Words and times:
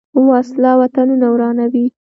وسله 0.29 0.71
وطنونه 0.81 1.27
ورانوي 1.33 1.85